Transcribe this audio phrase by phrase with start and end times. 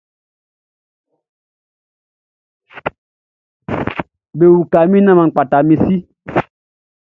[4.37, 5.95] Bewuka mi, nan man kpata mi si.